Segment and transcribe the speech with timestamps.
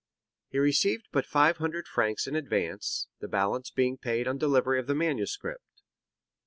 [0.49, 4.87] He received but five hundred francs in advance, the balance being paid on delivery of
[4.87, 5.83] the manuscript.